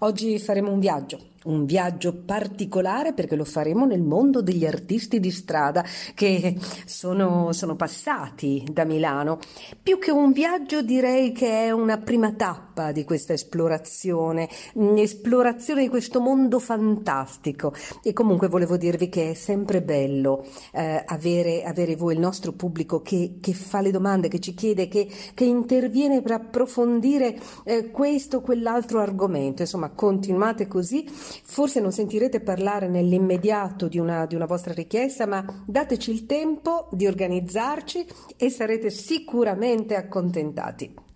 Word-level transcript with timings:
Oggi 0.00 0.38
faremo 0.38 0.70
un 0.70 0.78
viaggio, 0.78 1.18
un 1.44 1.64
viaggio 1.64 2.12
particolare 2.24 3.12
perché 3.12 3.36
lo 3.36 3.44
faremo 3.44 3.86
nel 3.86 4.02
mondo 4.02 4.42
degli 4.42 4.66
artisti 4.66 5.20
di 5.20 5.30
strada 5.30 5.84
che 6.14 6.56
sono, 6.84 7.52
sono, 7.52 7.76
passati 7.76 8.66
da 8.70 8.84
Milano. 8.84 9.38
Più 9.80 9.98
che 9.98 10.10
un 10.10 10.32
viaggio 10.32 10.82
direi 10.82 11.32
che 11.32 11.66
è 11.66 11.70
una 11.70 11.98
prima 11.98 12.32
tappa 12.32 12.92
di 12.92 13.04
questa 13.04 13.32
esplorazione, 13.32 14.48
esplorazione 14.96 15.82
di 15.82 15.88
questo 15.88 16.20
mondo 16.20 16.58
fantastico. 16.58 17.72
E 18.02 18.12
comunque 18.12 18.48
volevo 18.48 18.76
dirvi 18.76 19.08
che 19.08 19.30
è 19.30 19.34
sempre 19.34 19.82
bello 19.82 20.44
eh, 20.72 21.02
avere, 21.06 21.62
avere, 21.62 21.96
voi, 21.96 22.14
il 22.14 22.20
nostro 22.20 22.52
pubblico, 22.52 23.00
che, 23.00 23.38
che, 23.40 23.52
fa 23.52 23.80
le 23.80 23.90
domande, 23.90 24.28
che 24.28 24.40
ci 24.40 24.54
chiede, 24.54 24.88
che, 24.88 25.08
che 25.34 25.44
interviene 25.44 26.20
per 26.20 26.32
approfondire 26.32 27.38
eh, 27.64 27.90
questo 27.90 28.38
o 28.38 28.40
quell'altro 28.40 29.00
argomento. 29.00 29.62
Insomma, 29.62 29.90
continuate 29.90 30.66
così. 30.66 31.06
Forse 31.42 31.80
non 31.80 31.92
sentirete 31.92 32.40
parlare 32.40 32.88
nell'immediato 32.88 33.88
di 33.88 33.98
una, 33.98 34.26
di 34.26 34.34
una 34.34 34.46
vostra 34.46 34.72
richiesta, 34.72 35.26
ma 35.26 35.44
dateci 35.66 36.10
il 36.10 36.26
tempo 36.26 36.88
di 36.92 37.06
organizzarci 37.06 38.06
e 38.36 38.50
sarete 38.50 38.90
sicuramente 38.90 39.94
accontentati. 39.94 41.06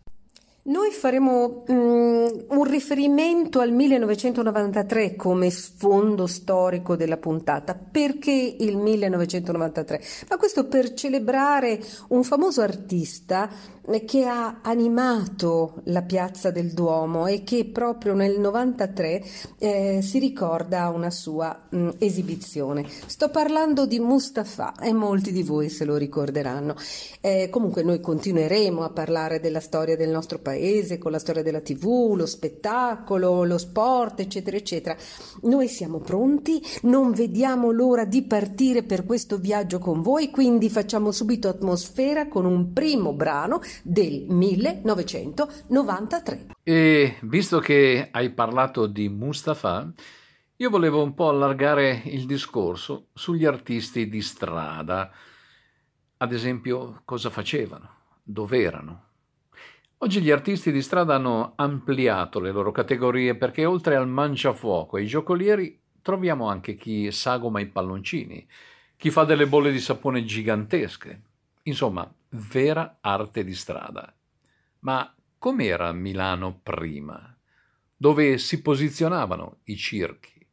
Noi 0.64 0.92
faremo 0.92 1.64
um, 1.66 2.44
un 2.50 2.62
riferimento 2.62 3.58
al 3.58 3.72
1993 3.72 5.16
come 5.16 5.50
sfondo 5.50 6.28
storico 6.28 6.94
della 6.94 7.16
puntata. 7.16 7.74
Perché 7.74 8.30
il 8.60 8.76
1993? 8.76 10.00
Ma 10.28 10.36
questo 10.36 10.68
per 10.68 10.94
celebrare 10.94 11.80
un 12.10 12.22
famoso 12.22 12.60
artista 12.60 13.50
che 14.06 14.24
ha 14.24 14.60
animato 14.62 15.80
la 15.86 16.02
piazza 16.02 16.52
del 16.52 16.72
Duomo 16.72 17.26
e 17.26 17.42
che 17.42 17.64
proprio 17.64 18.14
nel 18.14 18.38
93 18.38 19.24
eh, 19.58 20.00
si 20.00 20.20
ricorda 20.20 20.90
una 20.90 21.10
sua 21.10 21.60
mh, 21.68 21.88
esibizione. 21.98 22.86
Sto 23.06 23.30
parlando 23.30 23.84
di 23.84 23.98
Mustafa 23.98 24.74
e 24.80 24.92
molti 24.92 25.32
di 25.32 25.42
voi 25.42 25.68
se 25.68 25.84
lo 25.84 25.96
ricorderanno. 25.96 26.76
Eh, 27.20 27.48
comunque 27.50 27.82
noi 27.82 28.00
continueremo 28.00 28.84
a 28.84 28.90
parlare 28.90 29.40
della 29.40 29.58
storia 29.58 29.96
del 29.96 30.10
nostro 30.10 30.38
paese 30.38 30.51
con 30.98 31.12
la 31.12 31.18
storia 31.18 31.42
della 31.42 31.60
TV, 31.60 32.14
lo 32.16 32.26
spettacolo, 32.26 33.44
lo 33.44 33.58
sport, 33.58 34.20
eccetera, 34.20 34.56
eccetera. 34.56 34.96
Noi 35.42 35.68
siamo 35.68 35.98
pronti, 35.98 36.62
non 36.82 37.12
vediamo 37.12 37.70
l'ora 37.70 38.04
di 38.04 38.22
partire 38.22 38.82
per 38.82 39.04
questo 39.04 39.38
viaggio 39.38 39.78
con 39.78 40.02
voi, 40.02 40.30
quindi 40.30 40.70
facciamo 40.70 41.12
subito 41.12 41.48
atmosfera 41.48 42.28
con 42.28 42.44
un 42.44 42.72
primo 42.72 43.12
brano 43.12 43.60
del 43.82 44.24
1993. 44.28 46.46
E 46.62 47.16
visto 47.22 47.58
che 47.58 48.08
hai 48.10 48.30
parlato 48.30 48.86
di 48.86 49.08
Mustafa, 49.08 49.92
io 50.56 50.70
volevo 50.70 51.02
un 51.02 51.14
po' 51.14 51.28
allargare 51.28 52.02
il 52.04 52.24
discorso 52.24 53.08
sugli 53.12 53.44
artisti 53.44 54.08
di 54.08 54.22
strada. 54.22 55.10
Ad 56.18 56.32
esempio, 56.32 57.02
cosa 57.04 57.30
facevano? 57.30 57.88
Dove 58.22 58.62
erano? 58.62 59.06
Oggi 60.02 60.20
gli 60.20 60.32
artisti 60.32 60.72
di 60.72 60.82
strada 60.82 61.14
hanno 61.14 61.52
ampliato 61.54 62.40
le 62.40 62.50
loro 62.50 62.72
categorie 62.72 63.36
perché 63.36 63.64
oltre 63.64 63.94
al 63.94 64.08
mangiafuoco 64.08 64.96
e 64.96 65.02
ai 65.02 65.06
giocolieri 65.06 65.80
troviamo 66.02 66.48
anche 66.48 66.74
chi 66.74 67.12
sagoma 67.12 67.60
i 67.60 67.66
palloncini, 67.66 68.44
chi 68.96 69.10
fa 69.10 69.22
delle 69.22 69.46
bolle 69.46 69.70
di 69.70 69.78
sapone 69.78 70.24
gigantesche. 70.24 71.22
Insomma, 71.62 72.12
vera 72.30 72.98
arte 73.00 73.44
di 73.44 73.54
strada. 73.54 74.12
Ma 74.80 75.14
com'era 75.38 75.92
Milano 75.92 76.58
prima? 76.60 77.36
Dove 77.96 78.38
si 78.38 78.60
posizionavano 78.60 79.58
i 79.66 79.76
circhi? 79.76 80.44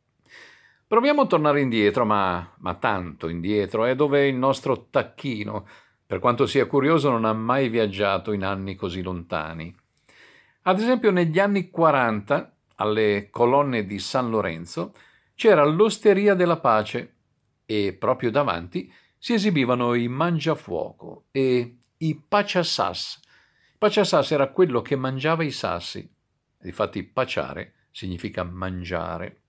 Proviamo 0.86 1.23
a 1.23 1.28
tornare 1.28 1.61
indietro, 1.61 2.06
ma, 2.06 2.53
ma 2.59 2.75
tanto 2.75 3.28
indietro, 3.28 3.86
è 3.86 3.95
dove 3.95 4.28
il 4.28 4.36
nostro 4.36 4.89
tacchino, 4.91 5.66
per 6.09 6.17
quanto 6.17 6.47
sia 6.47 6.66
curioso, 6.66 7.11
non 7.11 7.23
ha 7.23 7.34
mai 7.34 7.69
viaggiato 7.69 8.31
in 8.31 8.44
anni 8.44 8.73
così 8.73 9.03
lontani. 9.03 9.72
Ad 10.63 10.79
esempio, 10.79 11.11
negli 11.11 11.38
anni 11.38 11.69
40, 11.69 12.56
alle 12.78 13.29
colonne 13.29 13.85
di 13.85 14.00
San 14.00 14.31
Lorenzo, 14.31 14.95
c'era 15.35 15.63
l'Osteria 15.63 16.34
della 16.34 16.57
Pace 16.57 17.13
e 17.63 17.94
proprio 17.94 18.31
davanti 18.31 18.91
si 19.19 19.34
esibivano 19.34 19.94
i 19.94 20.07
mangiafuoco 20.07 21.25
e 21.29 21.78
i 21.95 22.22
paciasas. 22.28 23.19
Paciasas 23.78 24.31
era 24.31 24.47
quello 24.47 24.81
che 24.81 24.95
mangiava 24.95 25.44
i 25.44 25.51
sassi. 25.51 26.11
Difatti 26.57 27.03
paciare 27.03 27.73
significa 27.91 28.44
mangiare. 28.44 29.41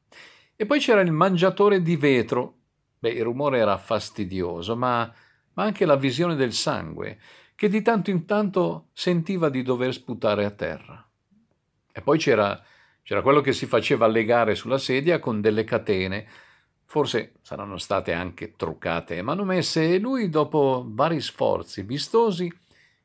E 0.56 0.66
poi 0.66 0.78
c'era 0.78 1.00
il 1.00 1.10
mangiatore 1.10 1.80
di 1.80 1.96
vetro. 1.96 2.58
Beh, 2.98 3.12
il 3.12 3.22
rumore 3.22 3.60
era 3.60 3.78
fastidioso, 3.78 4.76
ma, 4.76 5.10
ma 5.54 5.64
anche 5.64 5.84
la 5.84 5.96
visione 5.96 6.34
del 6.34 6.52
sangue, 6.52 7.18
che 7.54 7.68
di 7.68 7.82
tanto 7.82 8.10
in 8.10 8.24
tanto 8.24 8.88
sentiva 8.92 9.48
di 9.48 9.62
dover 9.62 9.92
sputare 9.92 10.44
a 10.44 10.50
terra. 10.50 11.06
E 11.92 12.00
poi 12.00 12.18
c'era, 12.18 12.62
c'era 13.02 13.22
quello 13.22 13.40
che 13.40 13.52
si 13.52 13.66
faceva 13.66 14.06
legare 14.06 14.54
sulla 14.54 14.78
sedia 14.78 15.18
con 15.18 15.40
delle 15.40 15.64
catene, 15.64 16.26
Forse 16.90 17.34
saranno 17.40 17.76
state 17.76 18.12
anche 18.12 18.56
truccate 18.56 19.16
e 19.16 19.22
manomesse 19.22 19.94
e 19.94 20.00
lui, 20.00 20.28
dopo 20.28 20.84
vari 20.88 21.20
sforzi 21.20 21.82
vistosi, 21.82 22.52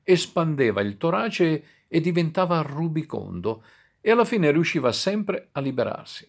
espandeva 0.02 0.82
il 0.82 0.98
torace 0.98 1.64
e 1.88 2.02
diventava 2.02 2.62
rubicondo 2.62 3.64
e 4.02 4.10
alla 4.10 4.26
fine 4.26 4.50
riusciva 4.50 4.92
sempre 4.92 5.50
a 5.52 5.60
liberarsi. 5.60 6.28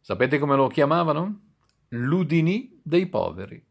Sapete 0.00 0.40
come 0.40 0.56
lo 0.56 0.66
chiamavano? 0.66 1.40
L'Udini 1.90 2.80
dei 2.82 3.06
poveri. 3.06 3.64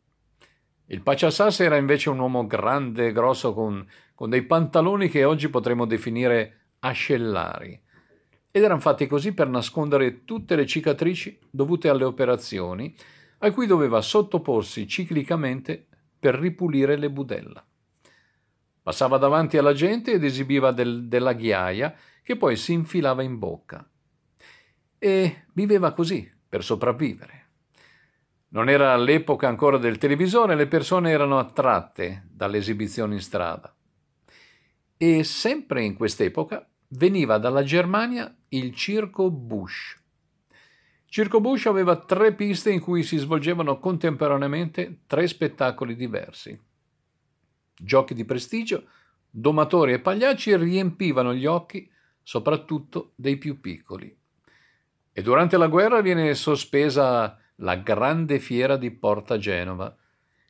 Il 0.87 1.01
Paciasas 1.01 1.61
era 1.61 1.77
invece 1.77 2.09
un 2.09 2.19
uomo 2.19 2.45
grande 2.45 3.07
e 3.07 3.11
grosso 3.11 3.53
con, 3.53 3.85
con 4.13 4.29
dei 4.29 4.43
pantaloni 4.43 5.09
che 5.09 5.23
oggi 5.23 5.49
potremmo 5.49 5.85
definire 5.85 6.73
ascellari 6.79 7.81
ed 8.51 8.63
erano 8.63 8.79
fatti 8.79 9.07
così 9.07 9.33
per 9.33 9.49
nascondere 9.49 10.23
tutte 10.23 10.55
le 10.55 10.65
cicatrici 10.65 11.39
dovute 11.49 11.89
alle 11.89 12.03
operazioni 12.03 12.95
a 13.39 13.51
cui 13.51 13.65
doveva 13.65 13.99
sottoporsi 14.01 14.87
ciclicamente 14.87 15.87
per 16.17 16.35
ripulire 16.35 16.95
le 16.97 17.09
budella. 17.09 17.65
Passava 18.81 19.17
davanti 19.17 19.57
alla 19.57 19.73
gente 19.73 20.13
ed 20.13 20.23
esibiva 20.23 20.71
del, 20.71 21.07
della 21.07 21.33
ghiaia 21.33 21.95
che 22.21 22.37
poi 22.37 22.55
si 22.55 22.73
infilava 22.73 23.23
in 23.23 23.39
bocca. 23.39 23.87
E 24.97 25.45
viveva 25.53 25.91
così 25.93 26.31
per 26.47 26.63
sopravvivere. 26.63 27.44
Non 28.55 28.69
era 28.69 28.95
l'epoca 28.95 29.49
ancora 29.49 29.77
del 29.77 29.97
televisore, 29.97 30.55
le 30.55 30.67
persone 30.67 31.11
erano 31.11 31.39
attratte 31.39 32.25
dalle 32.31 32.57
esibizioni 32.57 33.15
in 33.15 33.21
strada. 33.21 33.75
E 34.95 35.25
sempre 35.25 35.83
in 35.83 35.93
quest'epoca 35.93 36.65
veniva 36.89 37.37
dalla 37.37 37.63
Germania 37.63 38.33
il 38.49 38.73
circo 38.73 39.29
Bush. 39.29 40.01
Circo 41.05 41.41
Bush 41.41 41.65
aveva 41.65 41.97
tre 41.97 42.33
piste 42.33 42.71
in 42.71 42.79
cui 42.79 43.03
si 43.03 43.17
svolgevano 43.17 43.77
contemporaneamente 43.77 45.01
tre 45.05 45.27
spettacoli 45.27 45.93
diversi. 45.93 46.57
Giochi 47.77 48.13
di 48.13 48.23
prestigio, 48.23 48.85
domatori 49.29 49.91
e 49.91 49.99
pagliacci 49.99 50.55
riempivano 50.55 51.33
gli 51.33 51.45
occhi 51.45 51.91
soprattutto 52.23 53.11
dei 53.15 53.35
più 53.35 53.59
piccoli. 53.59 54.17
E 55.11 55.21
durante 55.21 55.57
la 55.57 55.67
guerra 55.67 55.99
viene 55.99 56.33
sospesa 56.35 57.37
la 57.57 57.75
grande 57.75 58.39
fiera 58.39 58.77
di 58.77 58.91
Porta 58.91 59.37
Genova, 59.37 59.95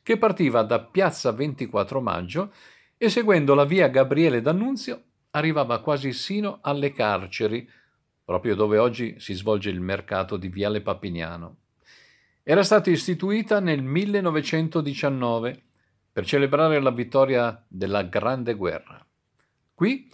che 0.02 0.18
partiva 0.18 0.62
da 0.62 0.80
piazza 0.80 1.32
24 1.32 2.00
maggio 2.00 2.52
e 2.96 3.08
seguendo 3.08 3.54
la 3.54 3.64
via 3.64 3.88
Gabriele 3.88 4.40
d'Annunzio 4.40 5.02
arrivava 5.30 5.80
quasi 5.80 6.12
sino 6.12 6.58
alle 6.62 6.92
carceri, 6.92 7.68
proprio 8.24 8.54
dove 8.54 8.78
oggi 8.78 9.16
si 9.18 9.34
svolge 9.34 9.70
il 9.70 9.80
mercato 9.80 10.36
di 10.36 10.48
Viale 10.48 10.80
Papignano. 10.80 11.56
Era 12.42 12.62
stata 12.62 12.90
istituita 12.90 13.60
nel 13.60 13.82
1919 13.82 15.62
per 16.12 16.24
celebrare 16.24 16.80
la 16.80 16.90
vittoria 16.90 17.62
della 17.68 18.02
Grande 18.04 18.54
Guerra. 18.54 19.04
Qui, 19.74 20.10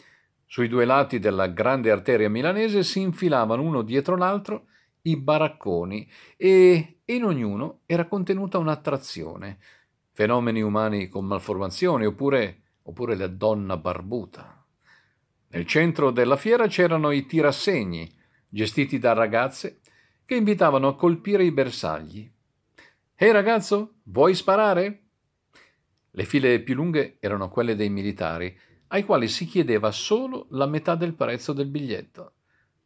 sui 0.46 0.66
due 0.66 0.84
lati 0.84 1.18
della 1.18 1.46
grande 1.46 1.90
arteria 1.90 2.28
milanese, 2.28 2.82
si 2.82 3.00
infilavano 3.00 3.62
uno 3.62 3.82
dietro 3.82 4.16
l'altro 4.16 4.66
i 5.02 5.16
baracconi 5.16 6.08
e 6.36 7.00
in 7.04 7.24
ognuno 7.24 7.80
era 7.86 8.06
contenuta 8.06 8.58
un'attrazione, 8.58 9.58
fenomeni 10.12 10.62
umani 10.62 11.08
con 11.08 11.24
malformazioni 11.24 12.06
oppure, 12.06 12.62
oppure 12.82 13.16
la 13.16 13.26
donna 13.26 13.76
barbuta. 13.76 14.64
Nel 15.48 15.66
centro 15.66 16.10
della 16.10 16.36
fiera 16.36 16.66
c'erano 16.66 17.10
i 17.10 17.26
tirassegni, 17.26 18.10
gestiti 18.48 18.98
da 18.98 19.12
ragazze, 19.12 19.80
che 20.24 20.36
invitavano 20.36 20.88
a 20.88 20.96
colpire 20.96 21.44
i 21.44 21.52
bersagli. 21.52 22.30
Ehi 23.14 23.32
ragazzo, 23.32 23.96
vuoi 24.04 24.34
sparare? 24.34 25.00
Le 26.10 26.24
file 26.24 26.60
più 26.60 26.74
lunghe 26.74 27.16
erano 27.20 27.48
quelle 27.48 27.74
dei 27.74 27.90
militari, 27.90 28.56
ai 28.88 29.04
quali 29.04 29.28
si 29.28 29.46
chiedeva 29.46 29.90
solo 29.90 30.46
la 30.50 30.66
metà 30.66 30.94
del 30.94 31.14
prezzo 31.14 31.52
del 31.52 31.68
biglietto. 31.68 32.34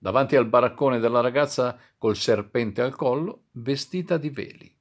Davanti 0.07 0.37
al 0.37 0.47
baraccone 0.47 1.01
della 1.01 1.21
ragazza 1.21 1.77
col 1.99 2.15
serpente 2.15 2.81
al 2.81 2.95
collo, 2.95 3.47
vestita 3.55 4.17
di 4.19 4.31
veli. 4.31 4.73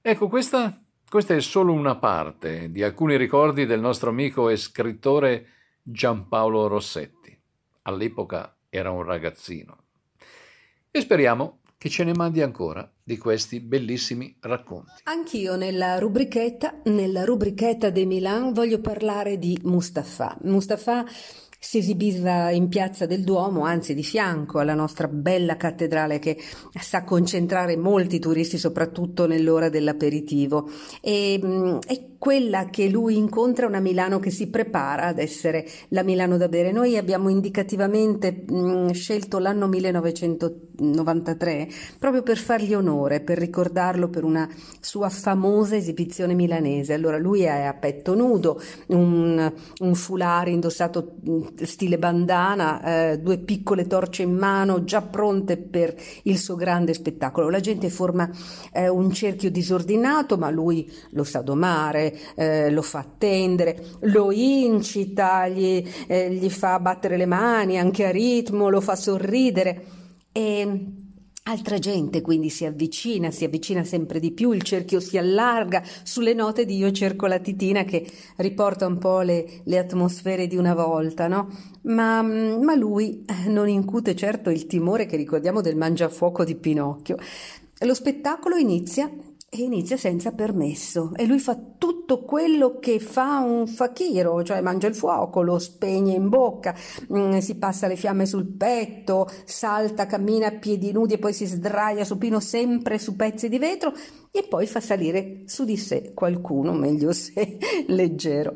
Ecco, 0.00 0.28
questa, 0.28 0.80
questa 1.08 1.34
è 1.34 1.40
solo 1.40 1.72
una 1.72 1.96
parte 1.96 2.70
di 2.70 2.84
alcuni 2.84 3.16
ricordi 3.16 3.66
del 3.66 3.80
nostro 3.80 4.10
amico 4.10 4.50
e 4.50 4.56
scrittore 4.56 5.48
Giampaolo 5.82 6.68
Rossetti. 6.68 7.36
All'epoca 7.82 8.56
era 8.68 8.92
un 8.92 9.02
ragazzino. 9.02 9.78
E 10.88 11.00
speriamo 11.00 11.58
che 11.76 11.88
ce 11.88 12.04
ne 12.04 12.12
mandi 12.14 12.42
ancora 12.42 12.88
di 13.02 13.18
questi 13.18 13.58
bellissimi 13.58 14.36
racconti. 14.42 14.92
Anch'io 15.04 15.56
nella 15.56 15.98
rubrichetta, 15.98 16.82
nella 16.84 17.24
rubrichetta 17.24 17.90
de 17.90 18.04
Milan 18.04 18.52
voglio 18.52 18.80
parlare 18.80 19.38
di 19.38 19.58
Mustafa. 19.64 20.38
Mustafa 20.42 21.04
si 21.62 21.76
esibiva 21.76 22.50
in 22.50 22.68
piazza 22.68 23.04
del 23.04 23.22
Duomo, 23.22 23.64
anzi 23.64 23.92
di 23.94 24.02
fianco 24.02 24.60
alla 24.60 24.72
nostra 24.72 25.08
bella 25.08 25.58
cattedrale 25.58 26.18
che 26.18 26.38
sa 26.80 27.04
concentrare 27.04 27.76
molti 27.76 28.18
turisti, 28.18 28.56
soprattutto 28.56 29.26
nell'ora 29.26 29.68
dell'aperitivo. 29.68 30.70
E, 31.02 31.38
mm, 31.44 31.78
e 31.86 32.09
quella 32.20 32.66
che 32.66 32.88
lui 32.90 33.16
incontra 33.16 33.66
una 33.66 33.80
Milano 33.80 34.18
che 34.18 34.30
si 34.30 34.50
prepara 34.50 35.06
ad 35.06 35.18
essere 35.18 35.66
la 35.88 36.02
Milano 36.02 36.36
da 36.36 36.48
bere. 36.48 36.70
Noi 36.70 36.98
abbiamo 36.98 37.30
indicativamente 37.30 38.44
mh, 38.46 38.54
mm, 38.54 38.90
scelto 38.90 39.38
l'anno 39.38 39.66
1993 39.66 41.68
proprio 41.98 42.22
per 42.22 42.36
fargli 42.36 42.74
onore, 42.74 43.20
per 43.20 43.38
ricordarlo 43.38 44.10
per 44.10 44.24
una 44.24 44.46
sua 44.80 45.08
famosa 45.08 45.76
esibizione 45.76 46.34
milanese. 46.34 46.92
Allora 46.92 47.16
lui 47.16 47.44
è 47.44 47.62
a 47.62 47.72
petto 47.72 48.14
nudo, 48.14 48.60
un, 48.88 49.50
un 49.78 49.94
foulard 49.94 50.48
indossato 50.48 51.14
mm, 51.26 51.42
stile 51.62 51.96
bandana, 51.96 53.12
eh, 53.12 53.18
due 53.18 53.38
piccole 53.38 53.86
torce 53.86 54.24
in 54.24 54.36
mano 54.36 54.84
già 54.84 55.00
pronte 55.00 55.56
per 55.56 55.96
il 56.24 56.36
suo 56.36 56.54
grande 56.54 56.92
spettacolo. 56.92 57.48
La 57.48 57.60
gente 57.60 57.88
forma 57.88 58.30
eh, 58.74 58.88
un 58.88 59.10
cerchio 59.10 59.50
disordinato, 59.50 60.36
ma 60.36 60.50
lui 60.50 60.86
lo 61.12 61.24
sa 61.24 61.40
domare, 61.40 62.08
eh, 62.34 62.70
lo 62.70 62.82
fa 62.82 63.00
attendere, 63.00 63.82
lo 64.00 64.32
incita, 64.32 65.48
gli, 65.48 65.84
eh, 66.06 66.30
gli 66.32 66.50
fa 66.50 66.78
battere 66.78 67.16
le 67.16 67.26
mani 67.26 67.78
anche 67.78 68.06
a 68.06 68.10
ritmo, 68.10 68.68
lo 68.68 68.80
fa 68.80 68.96
sorridere 68.96 69.84
e 70.32 70.84
Altra 71.44 71.78
gente 71.78 72.20
quindi 72.20 72.50
si 72.50 72.66
avvicina, 72.66 73.30
si 73.30 73.44
avvicina 73.44 73.82
sempre 73.82 74.20
di 74.20 74.30
più, 74.30 74.52
il 74.52 74.62
cerchio 74.62 75.00
si 75.00 75.16
allarga, 75.16 75.82
sulle 76.02 76.34
note 76.34 76.66
di 76.66 76.76
Io 76.76 76.92
cerco 76.92 77.26
la 77.26 77.38
titina 77.38 77.82
che 77.82 78.06
riporta 78.36 78.86
un 78.86 78.98
po' 78.98 79.22
le, 79.22 79.62
le 79.64 79.78
atmosfere 79.78 80.46
di 80.46 80.56
una 80.56 80.74
volta, 80.74 81.28
no? 81.28 81.48
Ma, 81.82 82.20
ma, 82.22 82.74
lui 82.74 83.24
non 83.46 83.68
incute 83.68 84.14
certo 84.14 84.50
il 84.50 84.66
timore 84.66 85.06
che 85.06 85.16
ricordiamo 85.16 85.62
del 85.62 85.76
mangiafuoco 85.76 86.44
di 86.44 86.54
Pinocchio. 86.54 87.16
Lo 87.80 87.94
spettacolo 87.94 88.56
inizia 88.56 89.10
e 89.52 89.62
inizia 89.62 89.96
senza 89.96 90.30
permesso 90.30 91.10
e 91.16 91.26
lui 91.26 91.40
fa 91.40 91.58
tutto 91.76 92.22
quello 92.24 92.78
che 92.78 93.00
fa 93.00 93.40
un 93.40 93.66
fakiro, 93.66 94.44
cioè 94.44 94.60
mangia 94.60 94.86
il 94.86 94.94
fuoco, 94.94 95.42
lo 95.42 95.58
spegne 95.58 96.14
in 96.14 96.28
bocca, 96.28 96.72
mh, 97.08 97.18
mm, 97.18 97.38
si 97.38 97.56
passa 97.56 97.88
le 97.88 97.96
fiamme 97.96 98.26
sul 98.26 98.46
petto, 98.46 99.28
salta, 99.44 100.06
cammina 100.06 100.46
a 100.46 100.52
piedi 100.52 100.92
nudi 100.92 101.14
e 101.14 101.18
poi 101.18 101.32
si 101.32 101.46
sdraia 101.46 102.04
supino 102.04 102.38
sempre 102.38 103.00
su 103.00 103.16
pezzi 103.16 103.48
di 103.48 103.58
vetro 103.58 103.92
e 104.30 104.44
poi 104.44 104.68
fa 104.68 104.78
salire 104.78 105.42
su 105.46 105.64
di 105.64 105.76
sé 105.76 106.12
qualcuno, 106.14 106.72
meglio 106.72 107.12
se 107.12 107.58
leggero. 107.88 108.52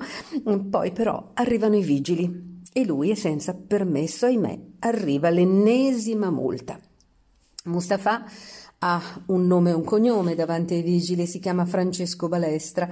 Poi 0.71 0.93
però 0.93 1.33
arrivano 1.35 1.75
i 1.75 1.83
vigili 1.83 2.63
e 2.73 2.85
lui 2.85 3.11
è 3.11 3.17
senza 3.17 3.53
permesso, 3.53 4.27
ahimè, 4.27 4.61
arriva 4.79 5.29
l'ennesima 5.31 6.31
multa. 6.31 6.79
Mustafa 7.65 8.25
ha 8.87 9.01
un 9.27 9.47
nome 9.47 9.71
e 9.71 9.73
un 9.73 9.83
cognome 9.83 10.35
davanti 10.35 10.75
ai 10.75 10.83
vigili, 10.83 11.27
si 11.27 11.39
chiama 11.39 11.65
Francesco 11.65 12.29
Balestra, 12.29 12.87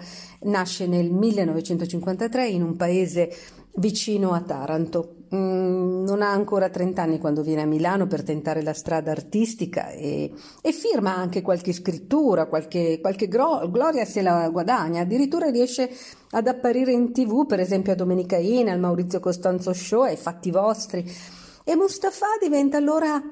nasce 0.44 0.86
nel 0.86 1.10
1953 1.10 2.48
in 2.48 2.62
un 2.62 2.76
paese 2.76 3.30
vicino 3.74 4.32
a 4.32 4.40
Taranto. 4.40 5.16
Mm, 5.34 6.04
non 6.04 6.22
ha 6.22 6.30
ancora 6.30 6.70
30 6.70 7.02
anni 7.02 7.18
quando 7.18 7.42
viene 7.42 7.62
a 7.62 7.66
Milano 7.66 8.06
per 8.06 8.22
tentare 8.22 8.62
la 8.62 8.72
strada 8.72 9.10
artistica 9.10 9.90
e, 9.90 10.32
e 10.62 10.72
firma 10.72 11.14
anche 11.14 11.42
qualche 11.42 11.74
scrittura, 11.74 12.46
qualche, 12.46 12.98
qualche 13.00 13.28
gro- 13.28 13.70
gloria 13.70 14.06
se 14.06 14.22
la 14.22 14.48
guadagna, 14.48 15.02
addirittura 15.02 15.50
riesce 15.50 15.90
ad 16.30 16.46
apparire 16.46 16.92
in 16.92 17.12
tv, 17.12 17.46
per 17.46 17.60
esempio 17.60 17.92
a 17.92 17.96
Domenica 17.96 18.38
Ina, 18.38 18.72
al 18.72 18.80
Maurizio 18.80 19.20
Costanzo 19.20 19.74
Show, 19.74 20.02
ai 20.02 20.16
Fatti 20.16 20.50
Vostri. 20.50 21.40
E 21.64 21.76
Mustafa 21.76 22.26
diventa 22.40 22.76
allora 22.76 23.22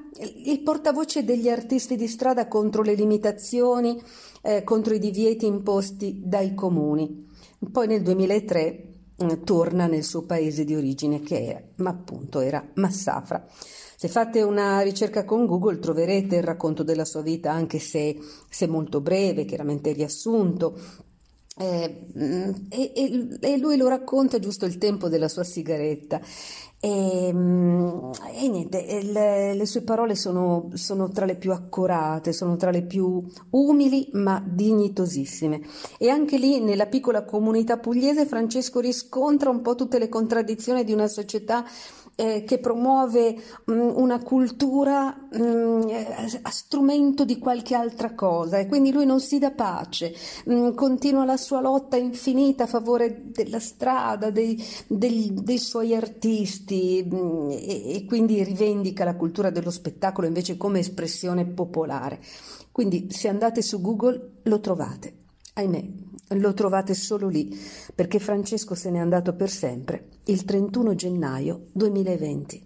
il 0.45 0.61
portavoce 0.61 1.25
degli 1.25 1.49
artisti 1.49 1.97
di 1.97 2.07
strada 2.07 2.47
contro 2.47 2.81
le 2.81 2.93
limitazioni, 2.93 4.01
eh, 4.41 4.63
contro 4.63 4.93
i 4.93 4.99
divieti 4.99 5.45
imposti 5.45 6.21
dai 6.23 6.53
comuni. 6.53 7.27
Poi 7.71 7.87
nel 7.87 8.01
2003 8.01 8.91
eh, 9.17 9.39
torna 9.43 9.85
nel 9.85 10.03
suo 10.03 10.23
paese 10.23 10.63
di 10.63 10.75
origine 10.75 11.19
che 11.19 11.37
è, 11.47 11.63
ma 11.75 11.89
appunto 11.89 12.39
era 12.39 12.65
Massafra. 12.75 13.45
Se 14.01 14.07
fate 14.07 14.41
una 14.41 14.79
ricerca 14.79 15.25
con 15.25 15.45
Google 15.45 15.79
troverete 15.79 16.37
il 16.37 16.43
racconto 16.43 16.83
della 16.83 17.05
sua 17.05 17.21
vita, 17.21 17.51
anche 17.51 17.79
se, 17.79 18.17
se 18.49 18.65
molto 18.65 19.01
breve, 19.01 19.45
chiaramente 19.45 19.91
riassunto, 19.91 20.75
eh, 21.57 22.07
e, 22.69 23.37
e, 23.39 23.57
lui 23.57 23.77
lo 23.77 23.87
racconta 23.87 24.39
giusto 24.39 24.65
il 24.65 24.77
tempo 24.77 25.09
della 25.09 25.27
sua 25.27 25.43
sigaretta 25.43 26.21
e, 26.83 27.31
mm, 27.31 28.11
e 28.33 28.47
niente, 28.49 29.03
le, 29.03 29.53
le, 29.53 29.65
sue 29.67 29.83
parole 29.83 30.15
sono, 30.15 30.71
sono, 30.73 31.09
tra 31.09 31.25
le 31.25 31.35
più 31.35 31.51
accorate, 31.51 32.33
sono 32.33 32.55
tra 32.55 32.71
le 32.71 32.81
più 32.81 33.23
umili 33.51 34.09
ma 34.13 34.43
dignitosissime. 34.43 35.61
E 35.99 36.09
anche 36.09 36.39
lì, 36.39 36.59
nella 36.59 36.87
piccola 36.87 37.23
comunità 37.23 37.77
pugliese, 37.77 38.25
Francesco 38.25 38.79
riscontra 38.79 39.51
un 39.51 39.61
po' 39.61 39.75
tutte 39.75 39.99
le 39.99 40.09
contraddizioni 40.09 40.83
di 40.83 40.91
una 40.91 41.07
società 41.07 41.63
eh, 42.15 42.43
che 42.43 42.59
promuove 42.59 43.35
mh, 43.65 43.73
una 43.73 44.21
cultura 44.21 45.27
mh, 45.31 46.39
a 46.41 46.49
strumento 46.49 47.25
di 47.25 47.39
qualche 47.39 47.73
altra 47.75 48.13
cosa 48.13 48.57
e 48.57 48.67
quindi 48.67 48.91
lui 48.91 49.05
non 49.05 49.19
si 49.19 49.39
dà 49.39 49.51
pace, 49.51 50.13
mh, 50.45 50.73
continua 50.73 51.25
la 51.25 51.37
sua 51.37 51.61
lotta 51.61 51.97
infinita 51.97 52.63
a 52.63 52.67
favore 52.67 53.31
della 53.31 53.59
strada, 53.59 54.29
dei, 54.29 54.61
dei, 54.87 55.31
dei 55.33 55.57
suoi 55.57 55.95
artisti 56.71 57.07
e, 57.07 57.95
e 57.95 58.05
quindi 58.05 58.43
rivendica 58.43 59.03
la 59.03 59.15
cultura 59.15 59.49
dello 59.49 59.71
spettacolo 59.71 60.27
invece 60.27 60.57
come 60.57 60.79
espressione 60.79 61.45
popolare. 61.45 62.19
Quindi 62.71 63.07
se 63.09 63.27
andate 63.27 63.61
su 63.61 63.81
Google 63.81 64.39
lo 64.43 64.59
trovate. 64.59 65.13
Ahimè, 65.53 65.85
lo 66.35 66.53
trovate 66.53 66.93
solo 66.93 67.27
lì, 67.27 67.53
perché 67.93 68.19
Francesco 68.19 68.73
se 68.73 68.89
n'è 68.89 68.99
andato 68.99 69.35
per 69.35 69.49
sempre 69.49 70.07
il 70.25 70.45
31 70.45 70.95
gennaio 70.95 71.67
2020. 71.73 72.59